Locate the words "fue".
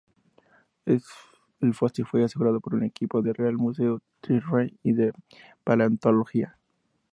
2.07-2.23